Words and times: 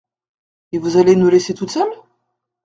Et 0.71 0.79
vous 0.79 0.97
allez 0.97 1.15
nous 1.15 1.29
laisser 1.29 1.53
toutes 1.53 1.69
seules?… 1.69 1.93